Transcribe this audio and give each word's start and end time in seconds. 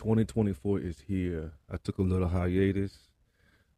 2024 0.00 0.80
is 0.80 1.00
here. 1.06 1.52
I 1.70 1.76
took 1.76 1.98
a 1.98 2.02
little 2.02 2.28
hiatus. 2.28 3.10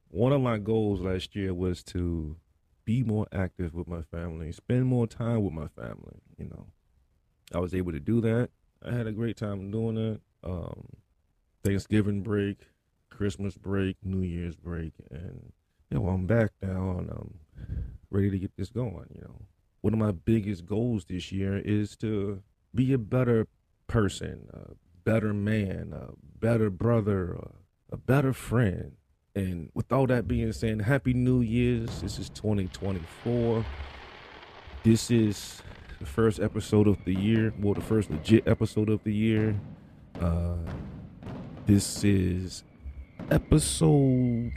One 0.07 0.33
of 0.33 0.41
my 0.41 0.59
goals 0.59 1.01
last 1.01 1.35
year 1.35 1.53
was 1.53 1.83
to 1.85 2.37
be 2.85 3.03
more 3.03 3.27
active 3.33 3.75
with 3.75 3.89
my 3.89 4.03
family, 4.03 4.53
spend 4.53 4.87
more 4.87 5.09
time 5.09 5.43
with 5.43 5.53
my 5.53 5.67
family. 5.67 6.21
You 6.39 6.45
know, 6.45 6.67
I 7.53 7.59
was 7.59 7.75
able 7.75 7.91
to 7.91 7.99
do 7.99 8.21
that. 8.21 8.51
I 8.87 8.93
had 8.93 9.09
a 9.09 9.13
great 9.13 9.37
time 9.37 9.73
doing 9.73 9.97
it. 9.97 10.21
Um, 10.45 10.91
Thanksgiving 11.65 12.23
break, 12.23 12.69
Christmas 13.11 13.57
break, 13.57 13.97
New 14.05 14.23
Year's 14.23 14.55
break, 14.55 14.93
and 15.11 15.53
you 15.91 15.99
know, 15.99 16.07
I'm 16.07 16.29
back 16.29 16.53
now 16.63 16.99
and 16.99 17.11
I'm 17.11 17.41
ready 18.11 18.31
to 18.31 18.39
get 18.39 18.57
this 18.57 18.71
going. 18.71 19.09
You 19.13 19.23
know, 19.23 19.43
one 19.81 19.93
of 19.93 19.99
my 19.99 20.13
biggest 20.13 20.67
goals 20.67 21.05
this 21.05 21.33
year 21.33 21.59
is 21.59 21.97
to 21.97 22.45
be 22.73 22.93
a 22.93 22.99
better 22.99 23.49
person, 23.89 24.49
a 24.53 24.75
better 25.05 25.33
man, 25.33 25.93
a 25.93 26.11
better 26.39 26.71
brother, 26.71 27.39
a, 27.91 27.97
better 27.97 28.33
friend. 28.33 28.93
And 29.35 29.71
with 29.75 29.91
all 29.93 30.07
that 30.07 30.29
being 30.29 30.53
said, 30.53 30.83
Happy 30.83 31.15
New 31.15 31.41
Year's. 31.41 32.01
This 32.03 32.19
is 32.19 32.29
2024. 32.31 33.65
This 34.83 35.11
is 35.11 35.63
the 35.99 36.07
first 36.07 36.41
episode 36.41 36.87
of 36.87 37.03
the 37.05 37.15
year. 37.15 37.53
Well, 37.59 37.75
the 37.75 37.81
first 37.81 38.11
legit 38.11 38.47
episode 38.47 38.89
of 38.89 39.03
the 39.05 39.13
year. 39.13 39.59
Uh, 40.21 40.57
this 41.67 42.05
is 42.05 42.65
episode 43.31 44.53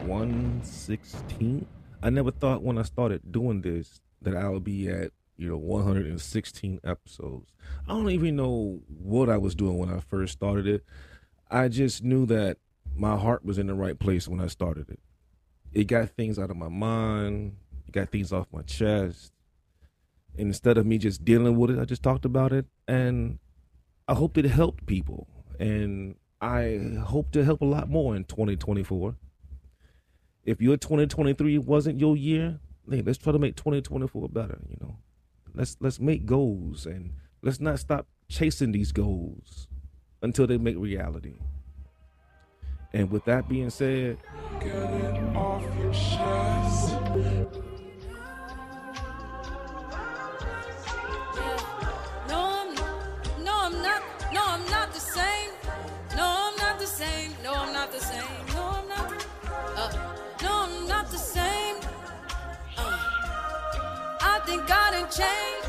116. 0.00 1.66
I 2.02 2.10
never 2.10 2.30
thought 2.30 2.62
when 2.62 2.78
I 2.78 2.82
started 2.82 3.20
doing 3.30 3.62
this 3.62 4.00
that 4.22 4.36
I 4.36 4.48
would 4.48 4.64
be 4.64 4.88
at 4.88 5.12
you 5.40 5.48
know 5.48 5.56
116 5.56 6.80
episodes. 6.84 7.54
I 7.88 7.92
don't 7.92 8.10
even 8.10 8.36
know 8.36 8.80
what 8.86 9.30
I 9.30 9.38
was 9.38 9.54
doing 9.54 9.78
when 9.78 9.90
I 9.90 10.00
first 10.00 10.34
started 10.34 10.66
it. 10.66 10.84
I 11.50 11.68
just 11.68 12.04
knew 12.04 12.26
that 12.26 12.58
my 12.94 13.16
heart 13.16 13.42
was 13.42 13.56
in 13.56 13.66
the 13.66 13.74
right 13.74 13.98
place 13.98 14.28
when 14.28 14.38
I 14.38 14.48
started 14.48 14.90
it. 14.90 15.00
It 15.72 15.84
got 15.84 16.10
things 16.10 16.38
out 16.38 16.50
of 16.50 16.58
my 16.58 16.68
mind, 16.68 17.56
it 17.88 17.92
got 17.92 18.10
things 18.10 18.34
off 18.34 18.48
my 18.52 18.60
chest. 18.62 19.32
And 20.36 20.48
instead 20.48 20.76
of 20.76 20.84
me 20.84 20.98
just 20.98 21.24
dealing 21.24 21.56
with 21.56 21.70
it, 21.70 21.78
I 21.78 21.86
just 21.86 22.02
talked 22.02 22.26
about 22.26 22.52
it 22.52 22.66
and 22.86 23.38
I 24.06 24.14
hoped 24.14 24.36
it 24.36 24.44
helped 24.44 24.84
people. 24.84 25.26
And 25.58 26.16
I 26.42 26.98
hope 27.02 27.32
to 27.32 27.44
help 27.44 27.62
a 27.62 27.66
lot 27.66 27.88
more 27.88 28.14
in 28.14 28.24
2024. 28.24 29.16
If 30.44 30.60
your 30.60 30.76
2023 30.76 31.56
wasn't 31.58 31.98
your 31.98 32.14
year, 32.14 32.60
hey, 32.90 33.00
let's 33.00 33.18
try 33.18 33.32
to 33.32 33.38
make 33.38 33.56
2024 33.56 34.28
better, 34.28 34.58
you 34.68 34.76
know. 34.82 34.96
Let's 35.54 35.76
let's 35.80 36.00
make 36.00 36.26
goals 36.26 36.86
and 36.86 37.12
let's 37.42 37.60
not 37.60 37.78
stop 37.78 38.06
chasing 38.28 38.72
these 38.72 38.92
goals 38.92 39.68
until 40.22 40.46
they 40.46 40.58
make 40.58 40.76
reality. 40.78 41.38
And 42.92 43.10
with 43.10 43.24
that 43.26 43.48
being 43.48 43.70
said, 43.70 44.18
Get 44.60 44.74
it 44.74 45.36
off 45.36 45.62
your 45.78 45.92
chest. 45.92 46.92
No, 52.28 52.38
I'm 52.38 52.74
no, 53.44 53.54
I'm 53.54 53.82
not. 53.82 54.02
No, 54.32 54.42
I'm 54.44 54.64
not 54.70 54.92
the 54.92 55.00
same. 55.00 55.50
No, 56.16 56.24
I'm 56.24 56.56
not 56.56 56.78
the 56.78 56.86
same. 56.86 57.32
No, 57.42 57.54
I'm 57.54 57.72
not 57.72 57.92
the 57.92 58.00
same. 58.00 58.46
No, 58.54 58.62
I'm 58.62 58.88
not. 58.88 59.26
Uh, 59.76 60.14
no, 60.42 60.52
I'm 60.64 60.88
not 60.88 61.10
the 61.10 61.18
same. 61.18 61.76
Uh, 62.76 62.98
I 64.20 64.40
think 64.46 64.62
I 64.70 64.89
done 65.10 65.59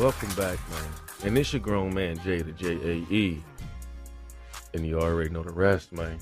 welcome 0.00 0.30
back, 0.30 0.58
man. 0.70 0.90
And 1.24 1.36
it's 1.36 1.52
your 1.52 1.60
grown 1.60 1.92
man, 1.92 2.18
Jay 2.20 2.40
the 2.40 2.52
J 2.52 2.72
A 2.76 3.12
E. 3.12 3.44
And 4.72 4.86
you 4.86 4.98
already 4.98 5.28
know 5.28 5.42
the 5.42 5.52
rest, 5.52 5.92
man. 5.92 6.18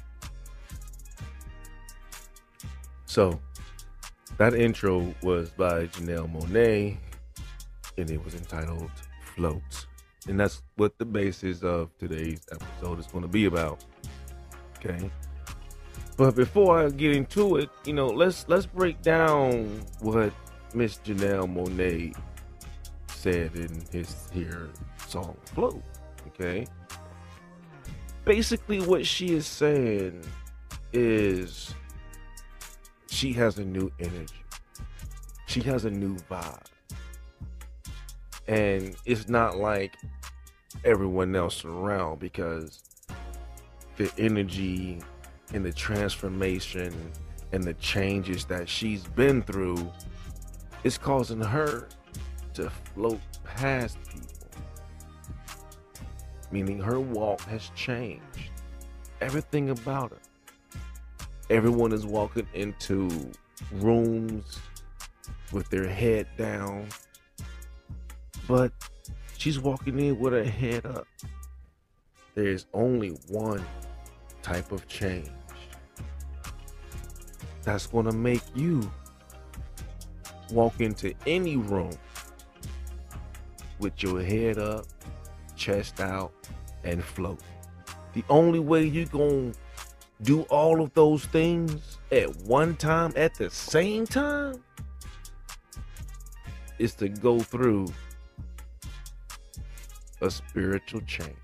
So, 3.06 3.38
that 4.36 4.54
intro 4.54 5.14
was 5.22 5.50
by 5.50 5.86
Janelle 5.86 6.28
Monáe, 6.32 6.96
and 7.96 8.10
it 8.10 8.24
was 8.24 8.34
entitled 8.34 8.90
Float. 9.36 9.86
And 10.26 10.40
that's 10.40 10.62
what 10.74 10.98
the 10.98 11.04
basis 11.04 11.62
of 11.62 11.96
today's 11.98 12.40
episode 12.50 12.98
is 12.98 13.06
going 13.06 13.22
to 13.22 13.28
be 13.28 13.44
about. 13.44 13.84
Okay. 14.78 15.08
But 16.16 16.34
before 16.34 16.80
I 16.80 16.90
get 16.90 17.14
into 17.14 17.58
it, 17.58 17.70
you 17.84 17.92
know, 17.92 18.08
let's 18.08 18.44
let's 18.48 18.66
break 18.66 19.02
down 19.02 19.82
what 20.00 20.32
Miss 20.74 20.98
Janelle 21.04 21.46
Monáe 21.46 22.16
said 23.18 23.56
in 23.56 23.82
his 23.90 24.28
here 24.32 24.70
song 25.08 25.36
Float. 25.46 25.82
Okay. 26.28 26.66
Basically 28.24 28.80
what 28.80 29.04
she 29.04 29.34
is 29.34 29.46
saying 29.46 30.22
is 30.92 31.74
she 33.08 33.32
has 33.32 33.58
a 33.58 33.64
new 33.64 33.90
energy. 33.98 34.44
She 35.46 35.60
has 35.62 35.84
a 35.84 35.90
new 35.90 36.16
vibe. 36.30 36.62
And 38.46 38.94
it's 39.04 39.28
not 39.28 39.56
like 39.56 39.96
everyone 40.84 41.34
else 41.34 41.64
around 41.64 42.20
because 42.20 42.82
the 43.96 44.12
energy 44.16 45.00
and 45.52 45.64
the 45.64 45.72
transformation 45.72 46.94
and 47.50 47.64
the 47.64 47.74
changes 47.74 48.44
that 48.44 48.68
she's 48.68 49.02
been 49.02 49.42
through 49.42 49.90
is 50.84 50.96
causing 50.96 51.40
her 51.40 51.88
to 52.54 52.70
float 52.70 53.20
past 53.44 53.98
people. 54.08 54.28
Meaning 56.50 56.80
her 56.80 57.00
walk 57.00 57.40
has 57.42 57.70
changed. 57.74 58.50
Everything 59.20 59.70
about 59.70 60.10
her. 60.10 60.18
Everyone 61.50 61.92
is 61.92 62.06
walking 62.06 62.46
into 62.54 63.10
rooms 63.72 64.58
with 65.52 65.68
their 65.70 65.88
head 65.88 66.26
down, 66.36 66.86
but 68.46 68.72
she's 69.36 69.58
walking 69.58 69.98
in 69.98 70.18
with 70.18 70.32
her 70.32 70.44
head 70.44 70.84
up. 70.86 71.06
There's 72.34 72.66
only 72.74 73.10
one 73.28 73.64
type 74.42 74.72
of 74.72 74.86
change 74.88 75.30
that's 77.64 77.86
going 77.86 78.06
to 78.06 78.12
make 78.12 78.42
you 78.54 78.90
walk 80.52 80.80
into 80.80 81.12
any 81.26 81.56
room 81.56 81.90
with 83.78 84.02
your 84.02 84.22
head 84.22 84.58
up, 84.58 84.86
chest 85.56 86.00
out, 86.00 86.32
and 86.84 87.02
float. 87.02 87.40
The 88.12 88.24
only 88.28 88.58
way 88.58 88.84
you're 88.84 89.06
going 89.06 89.52
to 89.52 89.58
do 90.22 90.42
all 90.42 90.80
of 90.80 90.92
those 90.94 91.24
things 91.26 91.98
at 92.10 92.34
one 92.38 92.76
time 92.76 93.12
at 93.16 93.34
the 93.34 93.50
same 93.50 94.06
time 94.06 94.62
is 96.78 96.94
to 96.94 97.08
go 97.08 97.40
through 97.40 97.88
a 100.20 100.30
spiritual 100.30 101.00
change. 101.02 101.34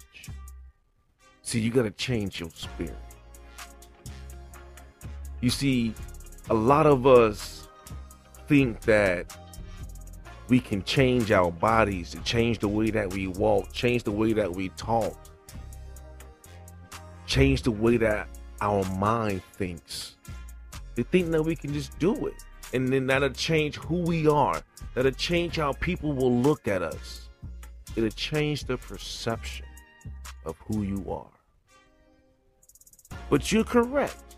See, 1.42 1.60
you 1.60 1.70
got 1.70 1.82
to 1.82 1.90
change 1.90 2.40
your 2.40 2.50
spirit. 2.50 2.96
You 5.40 5.50
see, 5.50 5.94
a 6.50 6.54
lot 6.54 6.86
of 6.86 7.06
us 7.06 7.69
think 8.48 8.81
that 8.82 9.36
we 10.49 10.61
can 10.61 10.82
change 10.85 11.32
our 11.32 11.50
bodies, 11.50 12.11
to 12.11 12.20
change 12.20 12.58
the 12.58 12.69
way 12.69 12.91
that 12.91 13.12
we 13.12 13.29
walk, 13.29 13.73
change 13.73 14.02
the 14.02 14.12
way 14.12 14.32
that 14.35 14.52
we 14.52 14.69
talk, 14.70 15.17
change 17.26 17.62
the 17.62 17.70
way 17.70 17.96
that 17.96 18.29
our 18.61 18.85
mind 18.96 19.43
thinks. 19.55 20.17
They 20.94 21.02
think 21.02 21.31
that 21.31 21.43
we 21.43 21.56
can 21.56 21.73
just 21.73 21.99
do 21.99 22.26
it 22.26 22.35
And 22.73 22.88
then 22.88 23.06
that'll 23.06 23.31
change 23.31 23.76
who 23.76 23.96
we 23.96 24.29
are. 24.29 24.62
That'll 24.94 25.11
change 25.12 25.56
how 25.56 25.73
people 25.73 26.12
will 26.12 26.35
look 26.35 26.69
at 26.69 26.82
us. 26.82 27.29
It'll 27.96 28.11
change 28.11 28.64
the 28.64 28.76
perception 28.76 29.67
of 30.44 30.56
who 30.67 30.82
you 30.82 31.05
are. 31.11 31.31
But 33.31 33.50
you're 33.50 33.64
correct. 33.64 34.37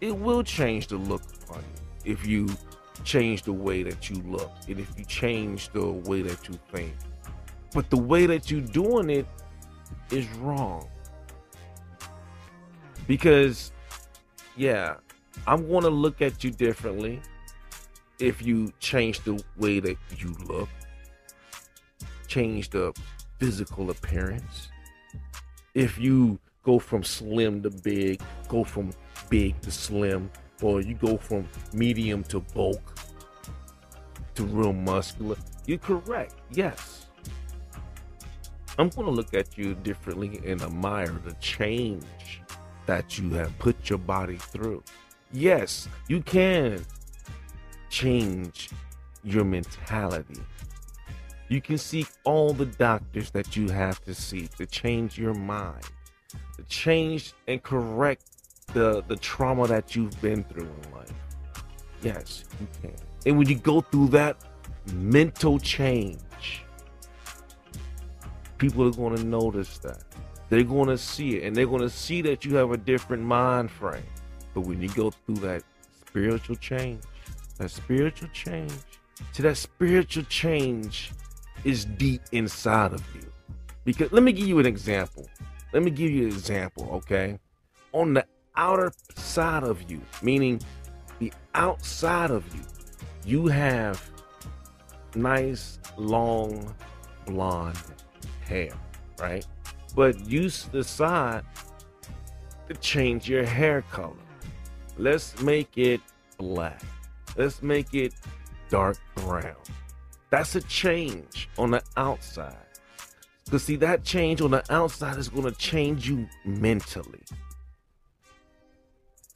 It 0.00 0.16
will 0.16 0.42
change 0.42 0.88
the 0.88 0.96
look 0.96 1.22
upon 1.42 1.62
you 2.04 2.12
if 2.12 2.26
you 2.26 2.48
change 3.02 3.42
the 3.42 3.52
way 3.52 3.82
that 3.82 4.08
you 4.08 4.16
look 4.22 4.52
and 4.68 4.78
if 4.78 4.98
you 4.98 5.04
change 5.04 5.70
the 5.70 5.84
way 5.84 6.22
that 6.22 6.48
you 6.48 6.58
think. 6.72 6.94
But 7.72 7.90
the 7.90 7.96
way 7.96 8.26
that 8.26 8.50
you're 8.50 8.60
doing 8.60 9.10
it 9.10 9.26
is 10.10 10.28
wrong. 10.34 10.88
Because, 13.06 13.72
yeah, 14.56 14.94
I'm 15.46 15.68
going 15.68 15.82
to 15.82 15.90
look 15.90 16.22
at 16.22 16.44
you 16.44 16.50
differently 16.50 17.20
if 18.18 18.40
you 18.42 18.72
change 18.78 19.20
the 19.20 19.42
way 19.56 19.80
that 19.80 19.96
you 20.16 20.34
look, 20.46 20.68
change 22.28 22.70
the 22.70 22.92
physical 23.38 23.90
appearance. 23.90 24.68
If 25.74 25.98
you 25.98 26.38
go 26.62 26.78
from 26.78 27.02
slim 27.02 27.62
to 27.62 27.70
big, 27.70 28.22
go 28.48 28.64
from 28.64 28.92
big 29.28 29.60
to 29.62 29.70
slim, 29.70 30.30
or 30.62 30.80
you 30.80 30.94
go 30.94 31.16
from 31.16 31.46
medium 31.72 32.22
to 32.24 32.40
bulk 32.40 32.80
to 34.34 34.44
real 34.44 34.72
muscular, 34.72 35.36
you're 35.66 35.78
correct. 35.78 36.34
Yes. 36.50 37.06
I'm 38.78 38.88
going 38.88 39.06
to 39.06 39.12
look 39.12 39.34
at 39.34 39.56
you 39.56 39.74
differently 39.74 40.40
and 40.44 40.60
admire 40.60 41.20
the 41.24 41.34
change 41.34 42.40
that 42.86 43.18
you 43.18 43.30
have 43.30 43.56
put 43.58 43.88
your 43.88 43.98
body 43.98 44.36
through. 44.36 44.82
Yes, 45.32 45.88
you 46.08 46.20
can 46.22 46.84
change 47.88 48.70
your 49.22 49.44
mentality. 49.44 50.40
You 51.48 51.60
can 51.60 51.78
seek 51.78 52.08
all 52.24 52.52
the 52.52 52.66
doctors 52.66 53.30
that 53.30 53.56
you 53.56 53.68
have 53.68 54.02
to 54.04 54.14
seek 54.14 54.56
to 54.56 54.66
change 54.66 55.18
your 55.18 55.34
mind, 55.34 55.84
to 56.56 56.64
change 56.64 57.32
and 57.46 57.62
correct 57.62 58.33
the, 58.72 59.02
the 59.08 59.16
trauma 59.16 59.66
that 59.68 59.94
you've 59.94 60.20
been 60.20 60.44
through 60.44 60.68
in 60.82 60.92
life. 60.92 61.12
Yes, 62.02 62.44
you 62.60 62.66
can. 62.82 62.94
And 63.26 63.38
when 63.38 63.48
you 63.48 63.56
go 63.56 63.80
through 63.80 64.08
that 64.08 64.36
mental 64.92 65.58
change, 65.58 66.64
people 68.58 68.86
are 68.86 68.90
going 68.90 69.16
to 69.16 69.24
notice 69.24 69.78
that. 69.78 70.02
They're 70.50 70.62
going 70.62 70.88
to 70.88 70.98
see 70.98 71.36
it 71.36 71.44
and 71.44 71.56
they're 71.56 71.66
going 71.66 71.80
to 71.80 71.90
see 71.90 72.20
that 72.22 72.44
you 72.44 72.54
have 72.56 72.70
a 72.70 72.76
different 72.76 73.22
mind 73.22 73.70
frame. 73.70 74.02
But 74.52 74.62
when 74.62 74.80
you 74.80 74.88
go 74.90 75.10
through 75.10 75.36
that 75.36 75.62
spiritual 76.06 76.56
change, 76.56 77.02
that 77.58 77.70
spiritual 77.70 78.28
change, 78.32 78.72
to 79.32 79.42
that 79.42 79.56
spiritual 79.56 80.24
change 80.24 81.12
is 81.64 81.84
deep 81.84 82.20
inside 82.32 82.92
of 82.92 83.02
you. 83.14 83.22
Because 83.84 84.12
let 84.12 84.22
me 84.22 84.32
give 84.32 84.46
you 84.46 84.58
an 84.58 84.66
example. 84.66 85.28
Let 85.72 85.82
me 85.82 85.90
give 85.90 86.10
you 86.10 86.22
an 86.22 86.28
example, 86.28 86.88
okay? 86.92 87.38
On 87.92 88.14
the 88.14 88.24
outer 88.56 88.92
side 89.14 89.62
of 89.62 89.90
you, 89.90 90.00
meaning 90.22 90.60
the 91.18 91.32
outside 91.54 92.30
of 92.30 92.44
you, 92.54 92.62
you 93.24 93.46
have 93.46 94.10
nice, 95.14 95.78
long, 95.96 96.74
blonde 97.26 97.78
hair, 98.44 98.72
right? 99.18 99.46
But 99.94 100.18
you 100.26 100.50
decide 100.72 101.44
to 102.68 102.74
change 102.74 103.28
your 103.28 103.44
hair 103.44 103.82
color. 103.90 104.12
Let's 104.96 105.40
make 105.40 105.76
it 105.76 106.00
black. 106.38 106.82
Let's 107.36 107.62
make 107.62 107.94
it 107.94 108.14
dark 108.68 108.98
brown. 109.16 109.56
That's 110.30 110.56
a 110.56 110.62
change 110.62 111.48
on 111.58 111.70
the 111.72 111.82
outside. 111.96 112.56
Because, 113.44 113.64
see, 113.64 113.76
that 113.76 114.04
change 114.04 114.40
on 114.40 114.50
the 114.50 114.64
outside 114.72 115.18
is 115.18 115.28
going 115.28 115.44
to 115.44 115.58
change 115.58 116.08
you 116.08 116.26
mentally. 116.44 117.20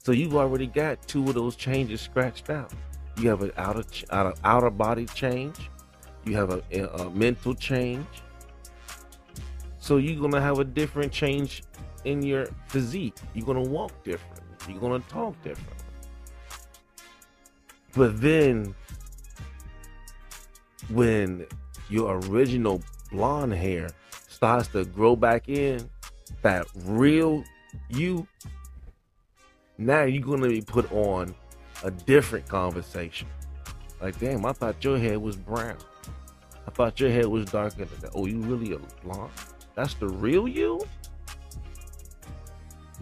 So 0.09 0.13
you've 0.13 0.35
already 0.35 0.65
got 0.65 1.07
two 1.07 1.23
of 1.27 1.35
those 1.35 1.55
changes 1.55 2.01
scratched 2.01 2.49
out. 2.49 2.73
You 3.19 3.29
have 3.29 3.43
an 3.43 3.51
outer 3.57 3.83
outer, 4.09 4.33
outer 4.43 4.71
body 4.71 5.05
change. 5.05 5.69
You 6.25 6.35
have 6.35 6.49
a, 6.49 6.63
a, 6.71 6.87
a 6.87 7.09
mental 7.11 7.53
change. 7.53 8.07
So 9.77 9.97
you're 9.97 10.19
gonna 10.19 10.41
have 10.41 10.57
a 10.57 10.63
different 10.63 11.11
change 11.11 11.61
in 12.05 12.23
your 12.23 12.47
physique. 12.69 13.17
You're 13.35 13.45
gonna 13.45 13.61
walk 13.61 14.03
different. 14.03 14.41
You're 14.67 14.79
gonna 14.79 15.03
talk 15.09 15.35
different. 15.43 15.83
But 17.95 18.19
then, 18.19 18.73
when 20.89 21.45
your 21.87 22.19
original 22.31 22.81
blonde 23.11 23.53
hair 23.53 23.91
starts 24.27 24.69
to 24.69 24.85
grow 24.85 25.15
back 25.15 25.49
in, 25.49 25.87
that 26.41 26.65
real 26.73 27.43
you, 27.89 28.27
now 29.79 30.03
you're 30.03 30.21
gonna 30.21 30.49
be 30.49 30.61
put 30.61 30.91
on 30.91 31.33
a 31.83 31.91
different 31.91 32.47
conversation. 32.47 33.27
Like, 34.01 34.19
damn, 34.19 34.45
I 34.45 34.51
thought 34.51 34.83
your 34.83 34.97
hair 34.97 35.19
was 35.19 35.35
brown. 35.37 35.77
I 36.67 36.71
thought 36.71 36.99
your 36.99 37.09
hair 37.09 37.29
was 37.29 37.45
darker 37.45 37.85
than 37.85 37.99
that. 38.01 38.11
Oh, 38.13 38.25
you 38.25 38.39
really 38.41 38.73
a 38.73 38.79
blonde? 39.03 39.31
That's 39.75 39.93
the 39.95 40.07
real 40.07 40.47
you? 40.47 40.81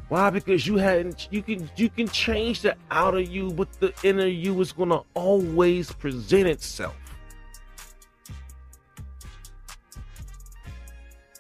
Why? 0.10 0.30
Because 0.30 0.66
you 0.66 0.78
hadn't 0.78 1.28
you 1.32 1.42
can 1.42 1.70
you 1.76 1.90
can 1.90 2.08
change 2.08 2.62
the 2.62 2.76
outer 2.92 3.20
you, 3.20 3.52
but 3.52 3.72
the 3.80 3.94
inner 4.04 4.28
you 4.28 4.60
is 4.62 4.72
gonna 4.72 5.02
always 5.16 5.92
present 5.92 6.48
itself. 6.48 6.96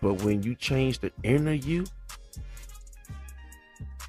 But 0.01 0.22
when 0.24 0.44
you 0.44 0.54
change 0.56 1.00
the 1.00 1.12
inner 1.24 1.54
you, 1.54 1.86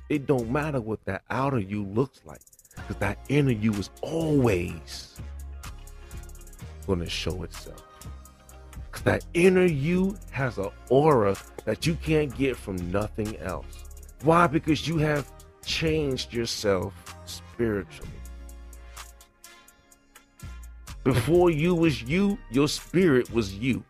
it 0.08 0.26
don't 0.26 0.50
matter 0.50 0.80
what 0.80 1.04
that 1.04 1.22
outer 1.30 1.58
you 1.58 1.84
looks 1.84 2.20
like. 2.24 2.40
Because 2.74 2.96
that 2.96 3.18
inner 3.28 3.52
you 3.52 3.72
is 3.74 3.90
always 4.02 5.16
gonna 6.86 7.08
show 7.08 7.42
itself. 7.42 7.84
Because 8.86 9.02
that 9.02 9.24
inner 9.34 9.66
you 9.66 10.16
has 10.30 10.58
an 10.58 10.70
aura 10.88 11.36
that 11.64 11.86
you 11.86 11.94
can't 11.96 12.34
get 12.36 12.56
from 12.56 12.76
nothing 12.90 13.36
else. 13.38 13.84
Why? 14.22 14.46
Because 14.46 14.88
you 14.88 14.98
have 14.98 15.30
changed 15.64 16.32
yourself 16.32 16.94
spiritually. 17.26 18.10
Before 21.04 21.50
you 21.50 21.74
was 21.74 22.02
you, 22.02 22.38
your 22.50 22.68
spirit 22.68 23.32
was 23.32 23.54
you. 23.54 23.84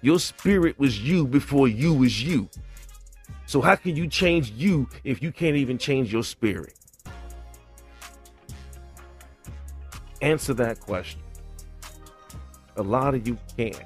Your 0.00 0.20
spirit 0.20 0.78
was 0.78 1.00
you 1.00 1.26
before 1.26 1.66
you 1.66 1.92
was 1.92 2.22
you. 2.22 2.48
So 3.48 3.62
how 3.62 3.76
can 3.76 3.96
you 3.96 4.06
change 4.06 4.50
you 4.50 4.90
if 5.04 5.22
you 5.22 5.32
can't 5.32 5.56
even 5.56 5.78
change 5.78 6.12
your 6.12 6.22
spirit? 6.22 6.74
Answer 10.20 10.52
that 10.52 10.80
question. 10.80 11.22
A 12.76 12.82
lot 12.82 13.14
of 13.14 13.26
you 13.26 13.38
can't. 13.56 13.80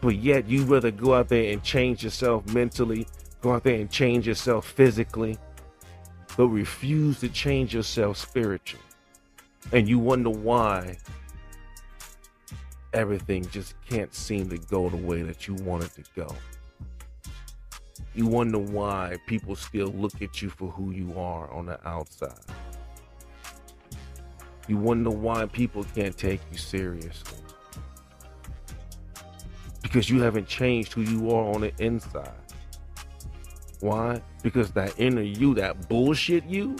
But 0.00 0.16
yet 0.16 0.48
you 0.48 0.64
rather 0.64 0.90
go 0.90 1.14
out 1.14 1.28
there 1.28 1.52
and 1.52 1.62
change 1.62 2.02
yourself 2.02 2.44
mentally, 2.52 3.06
go 3.42 3.52
out 3.52 3.62
there 3.62 3.76
and 3.76 3.88
change 3.88 4.26
yourself 4.26 4.66
physically, 4.66 5.38
but 6.36 6.48
refuse 6.48 7.20
to 7.20 7.28
change 7.28 7.72
yourself 7.72 8.16
spiritually. 8.16 8.84
And 9.70 9.88
you 9.88 10.00
wonder 10.00 10.30
why 10.30 10.98
everything 12.92 13.48
just 13.50 13.76
can't 13.88 14.12
seem 14.12 14.48
to 14.50 14.58
go 14.58 14.88
the 14.88 14.96
way 14.96 15.22
that 15.22 15.46
you 15.46 15.54
want 15.54 15.84
it 15.84 15.94
to 15.94 16.02
go. 16.16 16.34
You 18.14 18.26
wonder 18.26 18.58
why 18.58 19.16
people 19.26 19.56
still 19.56 19.88
look 19.88 20.20
at 20.20 20.42
you 20.42 20.50
for 20.50 20.70
who 20.70 20.90
you 20.90 21.18
are 21.18 21.50
on 21.50 21.66
the 21.66 21.88
outside. 21.88 22.38
You 24.68 24.76
wonder 24.76 25.10
why 25.10 25.46
people 25.46 25.84
can't 25.94 26.16
take 26.16 26.40
you 26.50 26.58
seriously. 26.58 27.38
Because 29.82 30.10
you 30.10 30.20
haven't 30.20 30.46
changed 30.46 30.92
who 30.92 31.02
you 31.02 31.30
are 31.30 31.54
on 31.54 31.62
the 31.62 31.72
inside. 31.78 32.32
Why? 33.80 34.22
Because 34.42 34.70
that 34.72 34.94
inner 34.98 35.22
you, 35.22 35.54
that 35.54 35.88
bullshit 35.88 36.44
you, 36.44 36.76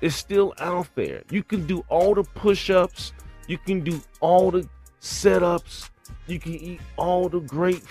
is 0.00 0.14
still 0.14 0.52
out 0.58 0.88
there. 0.96 1.22
You 1.30 1.42
can 1.42 1.66
do 1.66 1.84
all 1.88 2.14
the 2.14 2.24
push 2.24 2.70
ups, 2.70 3.12
you 3.46 3.56
can 3.56 3.80
do 3.82 4.02
all 4.20 4.50
the 4.50 4.68
setups, 5.00 5.88
you 6.26 6.38
can 6.38 6.54
eat 6.54 6.80
all 6.96 7.28
the 7.28 7.40
great 7.40 7.82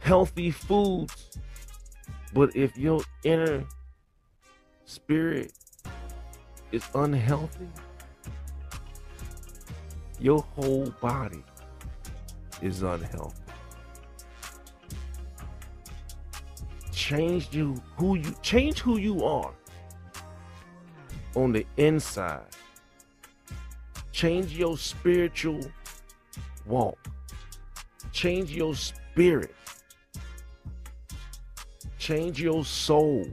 healthy 0.00 0.52
foods. 0.52 1.40
But 2.34 2.56
if 2.56 2.76
your 2.78 3.02
inner 3.24 3.66
spirit 4.86 5.52
is 6.72 6.84
unhealthy, 6.94 7.68
your 10.20 10.40
whole 10.42 10.90
body 11.00 11.44
is 12.62 12.82
unhealthy. 12.82 13.36
Change 16.92 17.54
you 17.54 17.82
who 17.98 18.16
you 18.16 18.34
change 18.42 18.80
who 18.80 18.98
you 18.98 19.24
are. 19.24 19.52
on 21.36 21.52
the 21.52 21.66
inside. 21.76 22.46
Change 24.12 24.56
your 24.58 24.78
spiritual 24.78 25.60
walk. 26.66 26.98
Change 28.12 28.52
your 28.52 28.74
spirit. 28.74 29.54
Change 32.00 32.40
your 32.40 32.64
soul. 32.64 33.28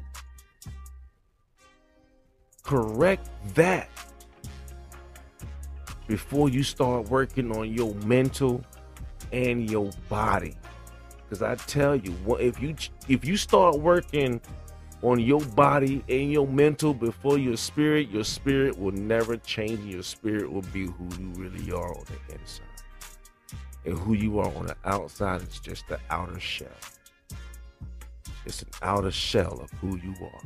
Correct 2.64 3.30
that 3.56 3.90
before 6.06 6.50
you 6.50 6.64
start 6.64 7.10
working 7.10 7.56
on 7.56 7.74
your 7.74 7.96
mental 7.96 8.62
and 9.32 9.72
your 9.72 9.90
body. 10.10 10.58
Because 11.18 11.42
I 11.42 11.56
tell 11.56 11.96
you, 11.96 12.12
what 12.26 12.42
if 12.42 12.62
you 12.62 12.76
if 13.08 13.24
you 13.24 13.38
start 13.38 13.80
working 13.80 14.42
on 15.02 15.22
your 15.22 15.40
body 15.40 16.04
and 16.10 16.30
your 16.30 16.46
mental 16.46 16.94
before 16.94 17.38
your 17.38 17.56
spirit, 17.56 18.10
your 18.10 18.26
spirit 18.26 18.78
will 18.78 18.92
never 18.92 19.38
change. 19.38 19.80
Your 19.80 20.04
spirit 20.04 20.52
will 20.52 20.62
be 20.74 20.88
who 20.88 21.08
you 21.18 21.32
really 21.38 21.72
are 21.72 21.98
on 21.98 22.04
the 22.04 22.34
inside. 22.34 22.66
And 23.86 23.98
who 23.98 24.14
you 24.14 24.40
are 24.40 24.54
on 24.58 24.66
the 24.66 24.76
outside 24.84 25.42
is 25.44 25.58
just 25.60 25.88
the 25.88 26.02
outer 26.10 26.38
shell. 26.38 26.68
It's 28.48 28.62
an 28.62 28.70
outer 28.82 29.12
shell 29.12 29.60
of 29.62 29.70
who 29.82 29.98
you 29.98 30.16
are. 30.22 30.42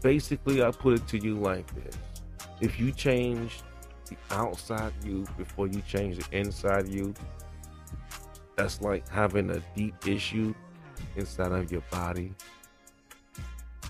Basically, 0.00 0.62
I 0.62 0.70
put 0.70 0.94
it 0.94 1.08
to 1.08 1.18
you 1.18 1.34
like 1.34 1.66
this. 1.74 1.96
If 2.60 2.78
you 2.78 2.92
change 2.92 3.62
the 4.06 4.16
outside 4.30 4.92
you 5.04 5.26
before 5.36 5.66
you 5.66 5.82
change 5.88 6.18
the 6.18 6.38
inside 6.38 6.86
you, 6.86 7.14
that's 8.54 8.80
like 8.80 9.08
having 9.08 9.50
a 9.50 9.60
deep 9.74 10.06
issue 10.06 10.54
inside 11.16 11.50
of 11.50 11.72
your 11.72 11.82
body. 11.90 12.32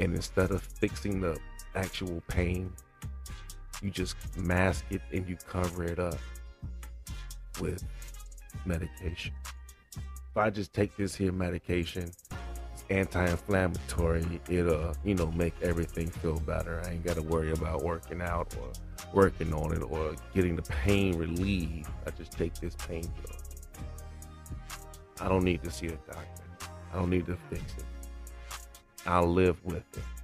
And 0.01 0.15
instead 0.15 0.51
of 0.51 0.63
fixing 0.63 1.21
the 1.21 1.39
actual 1.75 2.23
pain, 2.27 2.73
you 3.83 3.91
just 3.91 4.17
mask 4.39 4.87
it 4.89 5.03
and 5.13 5.29
you 5.29 5.37
cover 5.47 5.85
it 5.85 5.99
up 5.99 6.17
with 7.61 7.85
medication. 8.65 9.33
If 9.95 10.37
I 10.37 10.51
just 10.51 10.73
take 10.73 10.97
this 10.97 11.15
here 11.15 11.33
medication, 11.33 12.05
it's 12.73 12.85
anti-inflammatory, 12.89 14.41
it'll, 14.49 14.95
you 15.05 15.15
know, 15.15 15.31
make 15.33 15.55
everything 15.63 16.09
feel 16.09 16.39
better. 16.41 16.83
I 16.85 16.91
ain't 16.93 17.05
gotta 17.05 17.23
worry 17.23 17.53
about 17.53 17.83
working 17.83 18.21
out 18.23 18.55
or 18.61 18.71
working 19.13 19.53
on 19.53 19.73
it 19.73 19.83
or 19.83 20.15
getting 20.35 20.57
the 20.57 20.63
pain 20.63 21.19
relieved. 21.19 21.89
I 22.07 22.11
just 22.11 22.33
take 22.33 22.55
this 22.55 22.75
painkiller. 22.77 23.37
I 25.21 25.29
don't 25.29 25.45
need 25.45 25.63
to 25.65 25.71
see 25.71 25.89
a 25.89 25.91
doctor. 25.91 26.45
I 26.93 26.97
don't 26.97 27.11
need 27.11 27.27
to 27.27 27.37
fix 27.51 27.63
it. 27.77 27.85
I'll 29.07 29.27
live 29.27 29.63
with 29.65 29.85
it. 29.97 30.20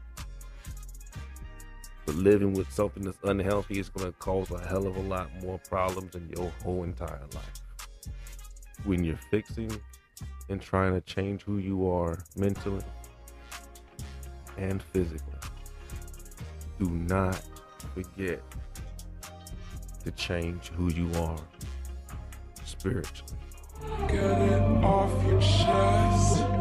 But 2.06 2.14
living 2.14 2.54
with 2.54 2.72
something 2.72 3.02
that's 3.02 3.18
unhealthy 3.24 3.80
is 3.80 3.88
going 3.88 4.06
to 4.06 4.12
cause 4.18 4.50
a 4.52 4.64
hell 4.66 4.86
of 4.86 4.96
a 4.96 5.02
lot 5.02 5.28
more 5.42 5.58
problems 5.68 6.14
in 6.14 6.28
your 6.36 6.52
whole 6.62 6.84
entire 6.84 7.26
life. 7.34 7.62
When 8.84 9.02
you're 9.02 9.18
fixing 9.30 9.70
and 10.48 10.62
trying 10.62 10.94
to 10.94 11.00
change 11.00 11.42
who 11.42 11.58
you 11.58 11.90
are 11.90 12.16
mentally 12.36 12.84
and 14.56 14.80
physically, 14.92 15.34
do 16.78 16.88
not 16.88 17.42
forget 17.92 18.40
to 20.04 20.10
change 20.12 20.68
who 20.68 20.92
you 20.92 21.10
are 21.20 21.40
spiritually. 22.64 23.32
Get 24.06 24.22
it 24.22 24.62
off 24.84 25.26
your 25.26 25.40
chest. 25.40 26.55